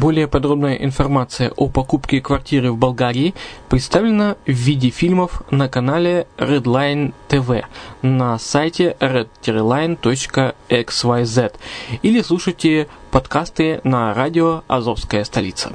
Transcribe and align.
Более 0.00 0.26
подробная 0.28 0.76
информация 0.76 1.50
о 1.50 1.68
покупке 1.68 2.22
квартиры 2.22 2.72
в 2.72 2.78
Болгарии 2.78 3.34
представлена 3.68 4.36
в 4.46 4.50
виде 4.50 4.88
фильмов 4.88 5.42
на 5.50 5.68
канале 5.68 6.26
Redline 6.38 7.12
TV 7.28 7.66
на 8.00 8.38
сайте 8.38 8.96
red-line.xyz 8.98 11.52
или 12.00 12.22
слушайте 12.22 12.88
подкасты 13.10 13.82
на 13.84 14.14
радио 14.14 14.62
«Азовская 14.68 15.24
столица». 15.24 15.70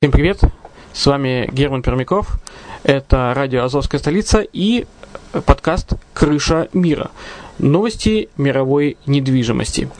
Всем 0.00 0.10
привет! 0.10 0.40
С 0.96 1.04
вами 1.04 1.46
Герман 1.52 1.82
Пермяков. 1.82 2.38
Это 2.82 3.34
радио 3.36 3.64
«Азовская 3.64 4.00
столица» 4.00 4.40
и 4.40 4.86
подкаст 5.44 5.92
«Крыша 6.14 6.70
мира». 6.72 7.10
Новости 7.58 8.30
мировой 8.38 8.96
недвижимости. 9.04 9.90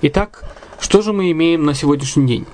Итак, 0.00 0.42
что 0.80 1.00
же 1.00 1.12
мы 1.12 1.30
имеем 1.30 1.64
на 1.64 1.74
сегодняшний 1.74 2.26
день? 2.26 2.46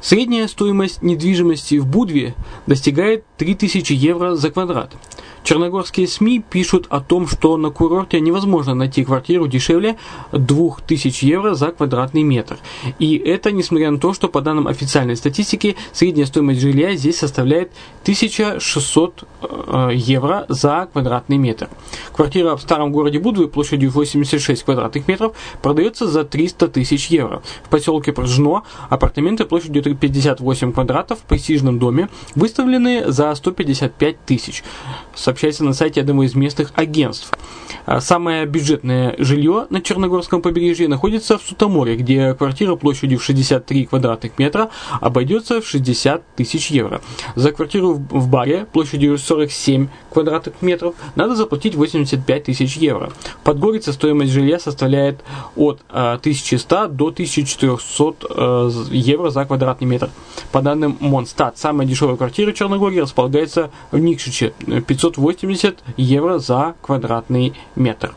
Средняя 0.00 0.48
стоимость 0.48 1.02
недвижимости 1.02 1.78
в 1.78 1.86
Будве 1.86 2.34
достигает 2.66 3.24
3000 3.36 3.92
евро 3.92 4.34
за 4.34 4.50
квадрат– 4.50 4.90
Черногорские 5.46 6.08
СМИ 6.08 6.40
пишут 6.40 6.88
о 6.90 7.00
том, 7.00 7.28
что 7.28 7.56
на 7.56 7.70
курорте 7.70 8.18
невозможно 8.18 8.74
найти 8.74 9.04
квартиру 9.04 9.46
дешевле 9.46 9.96
2000 10.32 11.24
евро 11.24 11.54
за 11.54 11.68
квадратный 11.68 12.24
метр. 12.24 12.58
И 12.98 13.16
это 13.16 13.52
несмотря 13.52 13.92
на 13.92 14.00
то, 14.00 14.12
что 14.12 14.26
по 14.26 14.40
данным 14.40 14.66
официальной 14.66 15.14
статистики 15.14 15.76
средняя 15.92 16.26
стоимость 16.26 16.60
жилья 16.60 16.96
здесь 16.96 17.18
составляет 17.18 17.70
1600 18.02 19.22
э, 19.42 19.90
евро 19.94 20.46
за 20.48 20.88
квадратный 20.92 21.38
метр. 21.38 21.68
Квартира 22.12 22.56
в 22.56 22.62
старом 22.62 22.90
городе 22.90 23.20
Будвы 23.20 23.46
площадью 23.46 23.92
86 23.92 24.64
квадратных 24.64 25.06
метров 25.06 25.36
продается 25.62 26.08
за 26.08 26.24
300 26.24 26.66
тысяч 26.66 27.06
евро. 27.06 27.40
В 27.62 27.68
поселке 27.68 28.12
Пржно 28.12 28.64
апартаменты 28.88 29.44
площадью 29.44 29.94
58 29.94 30.72
квадратов 30.72 31.20
в 31.20 31.22
престижном 31.22 31.78
доме 31.78 32.08
выставлены 32.34 33.12
за 33.12 33.32
155 33.32 34.24
тысяч 34.24 34.64
сообщается 35.36 35.64
на 35.64 35.74
сайте 35.74 36.00
одного 36.00 36.24
из 36.24 36.34
местных 36.34 36.72
агентств. 36.76 37.30
А 37.84 38.00
самое 38.00 38.46
бюджетное 38.46 39.14
жилье 39.18 39.66
на 39.68 39.82
Черногорском 39.82 40.40
побережье 40.40 40.88
находится 40.88 41.36
в 41.36 41.42
Сутоморе, 41.42 41.96
где 41.96 42.32
квартира 42.32 42.74
площадью 42.74 43.18
в 43.18 43.22
63 43.22 43.84
квадратных 43.86 44.38
метра 44.38 44.70
обойдется 45.00 45.60
в 45.60 45.66
60 45.66 46.22
тысяч 46.36 46.70
евро. 46.70 47.02
За 47.34 47.52
квартиру 47.52 47.94
в 47.94 48.28
баре 48.28 48.66
площадью 48.72 49.18
47 49.18 49.88
квадратных 50.10 50.54
метров 50.62 50.94
надо 51.16 51.36
заплатить 51.36 51.74
85 51.74 52.44
тысяч 52.44 52.76
евро. 52.76 53.10
В 53.42 53.44
Подгорице 53.44 53.92
стоимость 53.92 54.32
жилья 54.32 54.58
составляет 54.58 55.20
от 55.54 55.80
1100 55.90 56.76
а, 56.76 56.88
до 56.88 57.08
1400 57.08 58.14
э, 58.30 58.70
евро 58.90 59.28
за 59.28 59.44
квадратный 59.44 59.86
метр. 59.86 60.08
По 60.50 60.62
данным 60.62 60.96
Монстат, 61.00 61.58
самая 61.58 61.86
дешевая 61.86 62.16
квартира 62.16 62.52
Черногории 62.52 63.00
располагается 63.00 63.70
в 63.90 63.98
Никшиче 63.98 64.54
580 64.86 65.25
80 65.26 65.82
евро 65.96 66.38
за 66.38 66.76
квадратный 66.82 67.52
метр. 67.74 68.14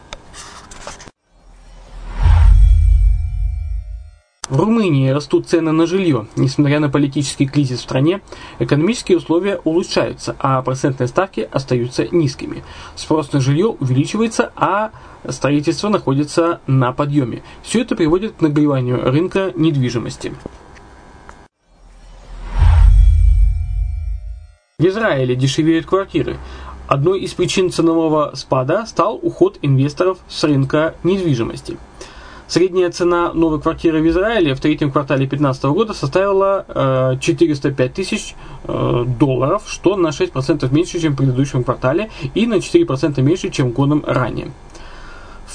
В 4.48 4.60
Румынии 4.60 5.10
растут 5.10 5.48
цены 5.48 5.72
на 5.72 5.88
жилье. 5.88 6.28
Несмотря 6.36 6.80
на 6.80 6.88
политический 6.88 7.48
кризис 7.48 7.80
в 7.80 7.82
стране, 7.82 8.22
экономические 8.60 9.18
условия 9.18 9.60
улучшаются, 9.64 10.36
а 10.38 10.62
процентные 10.62 11.08
ставки 11.08 11.50
остаются 11.52 12.08
низкими. 12.12 12.64
Спрос 12.96 13.34
на 13.34 13.42
жилье 13.42 13.66
увеличивается, 13.66 14.52
а 14.56 14.92
строительство 15.28 15.90
находится 15.90 16.62
на 16.68 16.92
подъеме. 16.92 17.42
Все 17.64 17.82
это 17.82 17.96
приводит 17.96 18.34
к 18.34 18.42
нагреванию 18.42 19.02
рынка 19.04 19.52
недвижимости. 19.56 20.32
В 24.80 24.86
Израиле 24.86 25.36
дешевеют 25.36 25.86
квартиры. 25.86 26.38
Одной 26.90 27.20
из 27.20 27.36
причин 27.36 27.70
ценового 27.72 28.32
спада 28.34 28.84
стал 28.88 29.20
уход 29.22 29.60
инвесторов 29.62 30.18
с 30.28 30.44
рынка 30.44 30.96
недвижимости. 31.04 31.78
Средняя 32.48 32.90
цена 32.90 33.32
новой 33.32 33.62
квартиры 33.62 34.02
в 34.02 34.08
Израиле 34.08 34.56
в 34.56 34.60
третьем 34.60 34.92
квартале 34.92 35.28
2015 35.28 35.66
года 35.66 35.94
составила 35.94 36.66
э, 36.68 37.18
405 37.22 37.94
тысяч 37.94 38.34
э, 38.64 39.06
долларов, 39.20 39.66
что 39.68 39.98
на 39.98 40.08
6% 40.08 40.74
меньше, 40.74 41.00
чем 41.00 41.14
в 41.14 41.18
предыдущем 41.18 41.64
квартале, 41.64 42.10
и 42.34 42.48
на 42.48 42.56
4% 42.56 43.22
меньше, 43.22 43.52
чем 43.52 43.70
годом 43.70 44.04
ранее. 44.08 44.50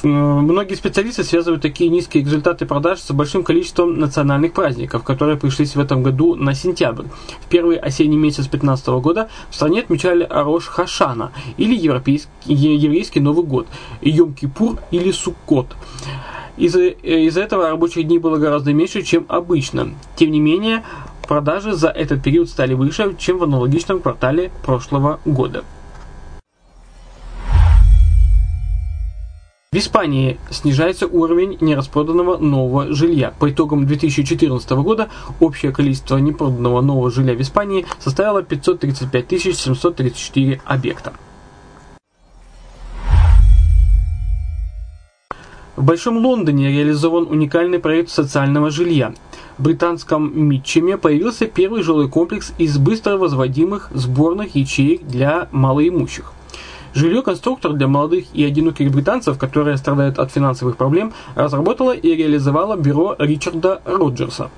Многие 0.03 0.75
специалисты 0.75 1.25
связывают 1.25 1.63
такие 1.63 1.89
низкие 1.89 2.25
результаты 2.25 2.67
продаж 2.67 3.01
с 3.01 3.11
большим 3.13 3.45
количеством 3.45 3.99
национальных 3.99 4.53
праздников, 4.53 5.05
которые 5.05 5.37
пришлись 5.37 5.77
в 5.77 5.81
этом 5.81 6.03
году 6.03 6.35
на 6.35 6.55
сентябрь. 6.55 7.05
В 7.41 7.49
первый 7.49 7.77
осенний 7.77 8.17
месяц 8.17 8.47
2015 8.49 8.87
года 8.89 9.29
в 9.51 9.55
стране 9.55 9.81
отмечали 9.81 10.27
Рош 10.29 10.67
Хашана 10.67 11.33
или 11.57 11.75
европейский, 11.75 12.55
еврейский 12.55 13.21
Новый 13.21 13.45
год, 13.45 13.67
Йом-Кипур 14.03 14.81
или 14.91 15.11
Суккот. 15.13 15.77
Из-за 16.57 16.87
из 16.87 17.37
этого 17.37 17.69
рабочих 17.69 18.07
дней 18.07 18.19
было 18.19 18.37
гораздо 18.37 18.73
меньше, 18.73 19.03
чем 19.03 19.27
обычно. 19.29 19.91
Тем 20.17 20.31
не 20.31 20.41
менее, 20.41 20.85
продажи 21.27 21.73
за 21.73 21.89
этот 21.89 22.23
период 22.23 22.49
стали 22.49 22.75
выше, 22.75 23.15
чем 23.19 23.39
в 23.39 23.45
аналогичном 23.45 24.01
квартале 24.01 24.51
прошлого 24.65 25.19
года. 25.25 25.65
В 29.75 29.77
Испании 29.77 30.39
снижается 30.51 31.09
уровень 31.09 31.59
нераспроданного 31.61 32.37
нового 32.37 32.95
жилья. 32.95 33.35
По 33.41 33.51
итогам 33.51 33.89
2014 33.89 34.71
года 34.71 35.09
общее 35.41 35.73
количество 35.73 36.17
непроданного 36.17 36.81
нового 36.81 37.11
жилья 37.11 37.35
в 37.35 37.41
Испании 37.41 37.85
составило 37.99 38.45
535 38.45 39.43
734 39.57 40.61
объекта. 40.65 41.15
В 45.75 45.83
Большом 45.83 46.19
Лондоне 46.19 46.71
реализован 46.71 47.27
уникальный 47.29 47.81
проект 47.81 48.11
социального 48.11 48.71
жилья. 48.71 49.13
В 49.59 49.65
британском 49.65 50.41
Митчеме 50.41 50.99
появился 50.99 51.47
первый 51.47 51.83
жилой 51.83 52.09
комплекс 52.09 52.53
из 52.59 52.79
быстро 52.79 53.17
возводимых 53.17 53.91
сборных 53.93 54.55
ячеек 54.55 55.03
для 55.03 55.49
малоимущих. 55.51 56.33
Жилье 56.95 57.23
конструктор 57.23 57.73
для 57.73 57.89
молодых 57.89 58.27
и 58.33 58.45
одиноких 58.45 58.93
британцев, 58.93 59.37
которые 59.37 59.77
страдают 59.79 60.21
от 60.21 60.31
финансовых 60.31 60.77
проблем, 60.77 61.13
разработало 61.35 61.91
и 61.91 62.15
реализовало 62.15 62.77
бюро 62.77 63.17
Ричарда 63.19 63.83
Роджерса. 63.85 64.51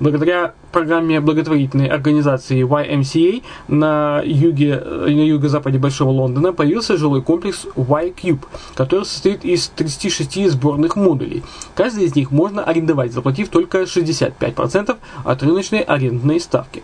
Благодаря 0.00 0.54
программе 0.72 1.20
благотворительной 1.20 1.86
организации 1.86 2.66
YMCA 2.66 3.44
на, 3.68 4.22
юге, 4.24 4.80
на 4.80 5.24
юго-западе 5.24 5.78
Большого 5.78 6.10
Лондона 6.10 6.52
появился 6.52 6.96
жилой 6.96 7.22
комплекс 7.22 7.64
Y-Cube, 7.76 8.40
который 8.74 9.04
состоит 9.04 9.44
из 9.44 9.68
36 9.68 10.50
сборных 10.50 10.96
модулей. 10.96 11.44
Каждый 11.76 12.06
из 12.06 12.16
них 12.16 12.32
можно 12.32 12.64
арендовать, 12.64 13.12
заплатив 13.12 13.50
только 13.50 13.82
65% 13.82 14.96
от 15.22 15.42
рыночной 15.44 15.80
арендной 15.80 16.40
ставки. 16.40 16.82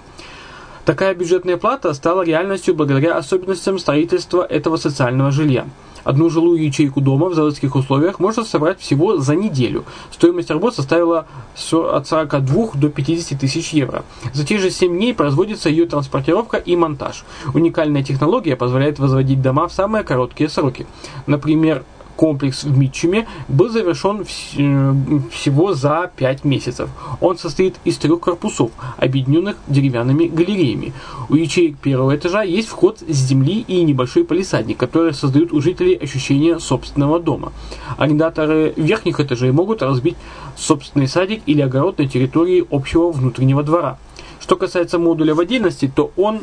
Такая 0.85 1.15
бюджетная 1.15 1.56
плата 1.56 1.93
стала 1.94 2.23
реальностью 2.23 2.75
благодаря 2.75 3.17
особенностям 3.17 3.79
строительства 3.79 4.43
этого 4.43 4.77
социального 4.77 5.31
жилья. 5.31 5.67
Одну 6.05 6.31
жилую 6.31 6.62
ячейку 6.62 7.03
дома 7.03 7.29
в 7.29 7.35
заводских 7.35 7.75
условиях 7.75 8.19
можно 8.19 8.43
собрать 8.44 8.81
всего 8.81 9.19
за 9.19 9.35
неделю. 9.35 9.85
Стоимость 10.11 10.50
работ 10.50 10.75
составила 10.75 11.27
от 11.73 12.06
42 12.06 12.71
до 12.75 12.88
50 12.88 13.38
тысяч 13.38 13.75
евро. 13.75 14.05
За 14.32 14.47
те 14.47 14.59
же 14.59 14.71
7 14.71 14.97
дней 14.97 15.12
производится 15.12 15.69
ее 15.69 15.87
транспортировка 15.87 16.56
и 16.56 16.75
монтаж. 16.75 17.25
Уникальная 17.53 18.03
технология 18.03 18.56
позволяет 18.56 18.99
возводить 18.99 19.43
дома 19.43 19.69
в 19.69 19.73
самые 19.73 20.03
короткие 20.03 20.49
сроки. 20.49 20.87
Например, 21.27 21.85
комплекс 22.20 22.64
в 22.64 22.76
Митчеме 22.76 23.26
был 23.49 23.70
завершен 23.70 24.20
э, 24.20 24.93
всего 25.32 25.72
за 25.72 26.11
5 26.17 26.44
месяцев. 26.44 26.90
Он 27.22 27.38
состоит 27.38 27.76
из 27.87 27.96
трех 27.96 28.20
корпусов, 28.20 28.72
объединенных 28.99 29.56
деревянными 29.69 30.26
галереями. 30.26 30.93
У 31.31 31.34
ячеек 31.37 31.78
первого 31.78 32.14
этажа 32.14 32.43
есть 32.43 32.69
вход 32.69 32.99
с 32.99 33.17
земли 33.17 33.64
и 33.67 33.82
небольшой 33.84 34.25
полисадник, 34.25 34.76
которые 34.76 35.14
создают 35.14 35.50
у 35.55 35.62
жителей 35.62 35.94
ощущение 35.94 36.61
собственного 36.61 37.20
дома. 37.20 37.55
Арендаторы 37.96 38.75
верхних 38.76 39.19
этажей 39.19 39.50
могут 39.50 39.81
разбить 39.81 40.17
собственный 40.58 41.08
садик 41.08 41.40
или 41.46 41.62
огород 41.62 41.99
на 41.99 42.06
территории 42.06 42.67
общего 42.70 43.11
внутреннего 43.11 43.62
двора. 43.62 43.96
Что 44.40 44.56
касается 44.56 44.99
модуля 44.99 45.34
в 45.34 45.40
отдельности, 45.40 45.90
то 45.94 46.12
он 46.19 46.40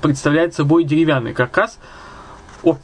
представляет 0.00 0.54
собой 0.54 0.84
деревянный 0.84 1.32
каркас– 1.32 1.80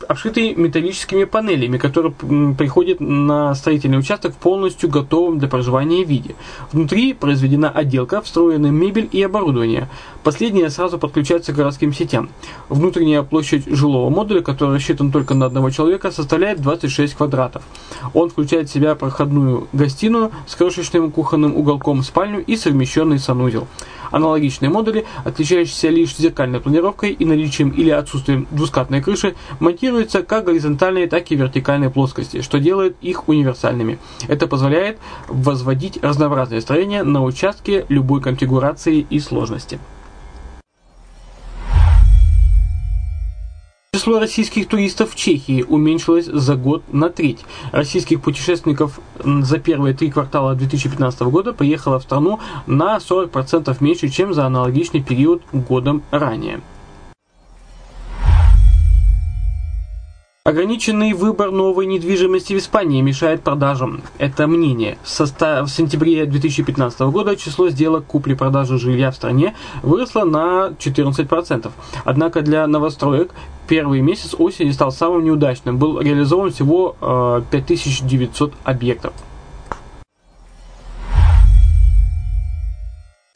обшитый 0.09 0.55
металлическими 0.55 1.25
панелями, 1.25 1.79
которые 1.79 2.13
приходят 2.55 3.01
на 3.01 3.55
строительный 3.55 3.99
участок 3.99 4.35
в 4.35 4.37
полностью 4.37 4.89
готовом 4.89 5.39
для 5.39 5.49
проживания 5.49 6.05
виде. 6.05 6.35
Внутри 6.73 7.13
произведена 7.13 7.71
отделка, 7.71 8.21
встроены 8.21 8.71
мебель 8.71 9.09
и 9.13 9.23
оборудование. 9.23 9.89
Последнее 10.23 10.71
сразу 10.71 10.99
подключается 10.99 11.53
к 11.53 11.57
городским 11.57 11.93
сетям. 11.93 12.29
Внутренняя 12.69 13.23
площадь 13.23 13.67
жилого 13.67 14.11
модуля, 14.11 14.41
который 14.43 14.75
рассчитан 14.77 15.13
только 15.13 15.35
на 15.35 15.47
одного 15.47 15.71
человека, 15.71 16.11
составляет 16.11 16.61
26 16.61 17.15
квадратов. 17.15 17.63
Он 18.15 18.31
включает 18.31 18.69
в 18.69 18.73
себя 18.73 18.95
проходную 18.95 19.69
гостиную 19.73 20.33
с 20.47 20.55
крошечным 20.55 21.11
кухонным 21.11 21.57
уголком, 21.57 22.03
спальню 22.03 22.45
и 22.45 22.57
совмещенный 22.57 23.19
санузел. 23.19 23.69
Аналогичные 24.11 24.71
модули, 24.71 25.05
отличающиеся 25.25 25.89
лишь 25.89 26.17
зеркальной 26.17 26.61
планировкой 26.61 27.11
и 27.11 27.25
наличием 27.25 27.71
или 27.71 27.91
отсутствием 27.91 28.47
двускатной 28.51 29.03
крыши, 29.03 29.35
монтируются 29.67 30.23
как 30.23 30.45
горизонтальные, 30.45 31.09
так 31.09 31.33
и 31.33 31.35
вертикальные 31.35 31.91
плоскости, 31.91 32.41
что 32.41 32.61
делает 32.61 32.97
их 33.01 33.29
универсальными. 33.29 33.99
Это 34.29 34.47
позволяет 34.47 34.99
возводить 35.27 35.99
разнообразные 36.03 36.61
строения 36.61 37.03
на 37.03 37.25
участке 37.25 37.85
любой 37.89 38.21
конфигурации 38.21 39.05
и 39.11 39.19
сложности. 39.19 39.81
Число 43.93 44.21
российских 44.21 44.69
туристов 44.69 45.15
в 45.15 45.17
Чехии 45.17 45.65
уменьшилось 45.67 46.27
за 46.27 46.55
год 46.55 46.85
на 46.93 47.09
треть. 47.09 47.41
Российских 47.73 48.21
путешественников 48.21 49.01
за 49.25 49.59
первые 49.59 49.95
три 49.95 50.13
квартала 50.13 50.55
2015 50.55 51.23
года 51.23 51.53
приехало 51.53 51.99
в 51.99 52.05
страну 52.05 52.39
на 52.69 52.99
40% 52.99 53.77
меньше, 53.81 54.11
чем 54.11 54.33
за 54.33 54.47
аналогичный 54.47 55.03
период 55.03 55.43
годом 55.53 56.03
ранее. 56.13 56.61
Ограниченный 60.47 61.13
выбор 61.13 61.51
новой 61.51 61.87
недвижимости 61.87 62.53
в 62.53 62.59
Испании 62.59 63.03
мешает 63.03 63.43
продажам. 63.43 64.03
Это 64.19 64.47
мнение. 64.47 64.97
В, 65.03 65.09
сентябре 65.09 66.25
2015 66.25 67.01
года 67.01 67.35
число 67.35 67.69
сделок 67.69 68.07
купли-продажи 68.07 68.79
жилья 68.79 69.11
в 69.11 69.17
стране 69.17 69.57
выросло 69.83 70.23
на 70.23 70.69
14%. 70.79 71.73
Однако 72.05 72.43
для 72.43 72.65
новостроек 72.69 73.35
первый 73.67 74.01
месяц 74.03 74.37
осени 74.39 74.71
стал 74.71 74.93
самым 74.93 75.25
неудачным. 75.25 75.79
Был 75.79 76.01
реализован 76.01 76.53
всего 76.53 76.95
э, 77.01 77.43
5900 77.51 78.53
объектов. 78.63 79.15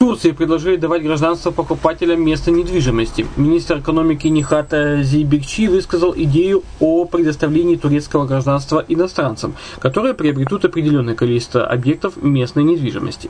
Турции 0.01 0.31
предложили 0.31 0.77
давать 0.77 1.03
гражданство 1.03 1.51
покупателям 1.51 2.25
места 2.25 2.49
недвижимости. 2.49 3.27
Министр 3.37 3.81
экономики 3.81 4.25
Нихата 4.25 5.03
Зейбекчи 5.03 5.67
высказал 5.67 6.15
идею 6.17 6.63
о 6.79 7.05
предоставлении 7.05 7.75
турецкого 7.75 8.25
гражданства 8.25 8.83
иностранцам, 8.87 9.53
которые 9.77 10.15
приобретут 10.15 10.65
определенное 10.65 11.13
количество 11.13 11.67
объектов 11.67 12.17
местной 12.17 12.63
недвижимости. 12.63 13.29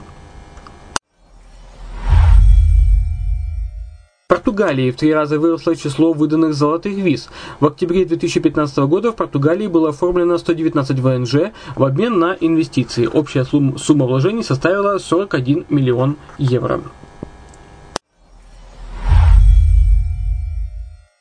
Португалии 4.32 4.92
в 4.92 4.96
три 4.96 5.14
раза 5.14 5.38
выросло 5.38 5.76
число 5.76 6.14
выданных 6.14 6.54
золотых 6.54 6.94
виз. 6.94 7.30
В 7.60 7.66
октябре 7.66 8.06
2015 8.06 8.78
года 8.78 9.12
в 9.12 9.18
Португалии 9.18 9.68
было 9.68 9.90
оформлено 9.90 10.38
119 10.38 11.00
ВНЖ 11.00 11.36
в 11.76 11.84
обмен 11.84 12.18
на 12.18 12.38
инвестиции. 12.40 13.10
Общая 13.12 13.44
сумма 13.44 14.06
вложений 14.06 14.44
составила 14.44 14.98
41 15.00 15.66
миллион 15.68 16.16
евро. 16.38 16.80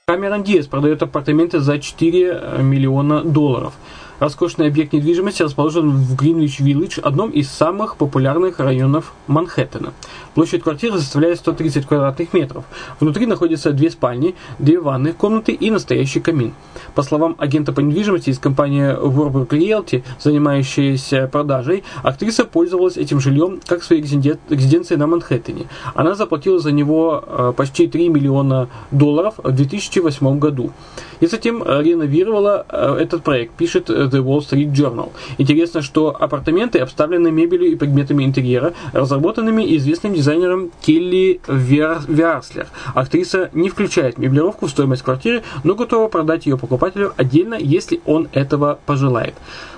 Камерон 0.07 0.45
Диас 0.45 0.69
продает 0.69 1.03
апартаменты 1.03 1.59
за 1.59 1.81
4 1.81 2.63
миллиона 2.63 3.25
долларов. 3.25 3.75
Роскошный 4.21 4.67
объект 4.67 4.93
недвижимости 4.93 5.43
расположен 5.43 5.93
в 5.93 6.15
Гринвич-Виллидж, 6.15 7.01
одном 7.01 7.31
из 7.31 7.49
самых 7.49 7.97
популярных 7.97 8.61
районов 8.61 9.15
Манхэттена. 9.29 9.95
Площадь 10.35 10.63
квартиры 10.63 10.99
составляет 10.99 11.39
130 11.39 11.87
квадратных 11.87 12.35
метров. 12.35 12.65
Внутри 13.01 13.25
находятся 13.25 13.73
две 13.73 13.89
спальни, 13.89 14.35
две 14.59 14.79
ванные 14.79 15.15
комнаты 15.15 15.53
и 15.53 15.71
настоящий 15.71 16.21
камин. 16.21 16.53
По 16.95 17.03
словам 17.03 17.35
агента 17.39 17.73
по 17.73 17.81
недвижимости 17.81 18.29
из 18.29 18.39
компании 18.39 18.95
Warburg 18.95 19.49
Realty, 19.49 20.03
занимающейся 20.19 21.27
продажей, 21.27 21.83
актриса 22.03 22.45
пользовалась 22.45 22.99
этим 22.99 23.21
жильем 23.21 23.59
как 23.67 23.83
своей 23.83 24.03
резиденцией 24.03 24.99
на 24.99 25.07
Манхэттене. 25.07 25.65
Она 25.95 26.15
заплатила 26.15 26.59
за 26.59 26.73
него 26.73 27.25
э, 27.27 27.53
почти 27.57 27.87
3 27.87 28.11
миллиона 28.11 28.69
долларов 28.91 29.37
в 29.39 29.51
2008 29.51 30.39
году. 30.39 30.73
И 31.21 31.27
затем 31.27 31.63
реновировала 31.63 32.67
э, 32.69 32.97
этот 33.01 33.23
проект, 33.23 33.55
пишет 33.55 33.89
The 34.11 34.23
Wall 34.25 34.41
Street 34.41 34.73
Journal. 34.73 35.11
Интересно, 35.39 35.83
что 35.83 36.17
апартаменты 36.19 36.79
обставлены 36.79 37.31
мебелью 37.31 37.73
и 37.73 37.77
предметами 37.77 38.25
интерьера, 38.25 38.75
разработанными 38.93 39.77
известным 39.77 40.15
дизайнером 40.15 40.71
Келли 40.81 41.41
Виарслер. 41.47 42.67
Актриса 42.95 43.51
не 43.53 43.69
включает 43.69 44.19
меблировку 44.19 44.67
в 44.67 44.71
стоимость 44.71 45.03
квартиры, 45.03 45.43
но 45.65 45.75
готова 45.75 46.09
продать 46.09 46.47
ее 46.47 46.57
покупателю 46.59 47.13
отдельно, 47.17 47.55
если 47.55 48.01
он 48.05 48.29
этого 48.33 48.79
пожелает. 48.87 49.35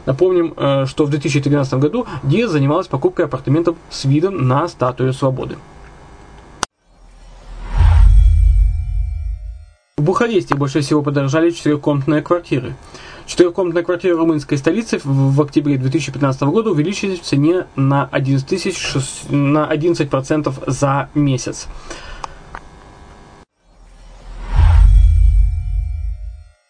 Напомним, 0.07 0.55
э, 0.57 0.87
что 0.87 1.05
в 1.05 1.11
2013 1.11 1.75
году 1.75 2.07
Диас 2.23 2.51
занималась 2.51 2.89
покупкой 2.89 3.27
апартаментов 3.27 3.77
с 3.91 4.05
видом 4.05 4.49
на 4.49 4.67
статую 4.69 5.13
свободы. 5.13 5.57
В 10.03 10.05
Бухаресте 10.05 10.57
больше 10.57 10.81
всего 10.81 11.01
подорожали 11.01 11.51
четырехкомнатные 11.51 12.23
квартиры. 12.23 12.75
Четырехкомнатная 13.27 13.83
квартира 13.83 14.17
румынской 14.17 14.59
столицы 14.59 15.01
в 15.05 15.41
октябре 15.41 15.77
2015 15.79 16.43
года 16.43 16.71
увеличилась 16.71 17.21
в 17.21 17.23
цене 17.23 17.67
на 17.77 18.09
11, 18.11 18.77
6, 18.77 19.31
на 19.31 19.73
11% 19.73 20.65
за 20.67 21.09
месяц. 21.15 21.69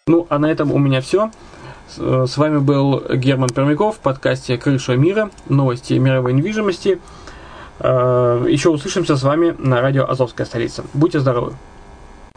Ну, 0.05 0.27
а 0.29 0.37
на 0.37 0.47
этом 0.47 0.71
у 0.71 0.77
меня 0.77 1.01
все. 1.01 1.31
С 1.95 2.37
вами 2.37 2.57
был 2.57 3.03
Герман 3.09 3.49
Пермяков 3.49 3.97
в 3.97 3.99
подкасте 3.99 4.57
«Крыша 4.57 4.95
мира. 4.95 5.29
Новости 5.47 5.93
мировой 5.93 6.33
недвижимости». 6.33 6.99
Э, 7.79 8.45
Еще 8.49 8.69
услышимся 8.69 9.15
с 9.15 9.23
вами 9.23 9.55
на 9.57 9.81
радио 9.81 10.09
«Азовская 10.09 10.45
столица». 10.45 10.83
Будьте 10.93 11.19
здоровы! 11.19 11.53